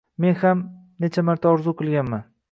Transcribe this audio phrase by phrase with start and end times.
[0.23, 0.63] Men ham…
[1.05, 2.25] necha marta orzu qilganman.